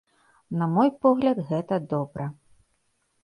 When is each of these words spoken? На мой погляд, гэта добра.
На 0.59 0.65
мой 0.77 0.89
погляд, 1.03 1.41
гэта 1.51 1.75
добра. 1.93 2.25